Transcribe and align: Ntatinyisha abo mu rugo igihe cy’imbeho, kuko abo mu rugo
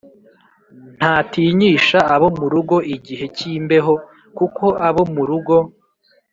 Ntatinyisha 0.97 1.99
abo 2.15 2.27
mu 2.37 2.45
rugo 2.53 2.75
igihe 2.95 3.25
cy’imbeho, 3.35 3.93
kuko 4.37 4.65
abo 4.87 5.03
mu 5.13 5.23
rugo 5.29 5.55